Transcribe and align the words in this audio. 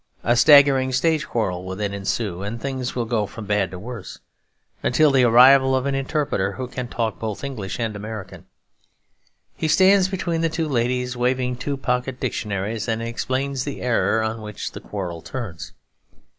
A 0.23 0.35
staggering 0.35 0.91
stage 0.93 1.27
quarrel 1.27 1.63
will 1.63 1.75
then 1.75 1.93
ensue, 1.93 2.41
and 2.41 2.59
things 2.59 2.95
will 2.95 3.05
go 3.05 3.27
from 3.27 3.45
bad 3.45 3.69
to 3.69 3.77
worse; 3.77 4.17
until 4.81 5.11
the 5.11 5.23
arrival 5.23 5.75
of 5.75 5.85
an 5.85 5.93
Interpreter 5.93 6.53
who 6.53 6.67
can 6.67 6.87
talk 6.87 7.19
both 7.19 7.43
English 7.43 7.79
and 7.79 7.95
American. 7.95 8.47
He 9.55 9.67
stands 9.67 10.07
between 10.07 10.41
the 10.41 10.49
two 10.49 10.67
ladies 10.67 11.15
waving 11.15 11.57
two 11.57 11.77
pocket 11.77 12.19
dictionaries, 12.19 12.87
and 12.87 12.99
explains 12.99 13.63
the 13.63 13.81
error 13.83 14.23
on 14.23 14.41
which 14.41 14.71
the 14.71 14.81
quarrel 14.81 15.21
turns. 15.21 15.71